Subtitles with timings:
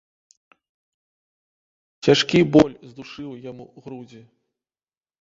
[2.07, 4.21] Цяжкі боль здушыў яму грудзі.